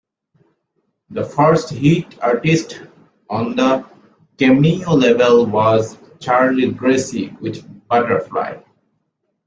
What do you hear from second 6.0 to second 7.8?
Charlie Gracie with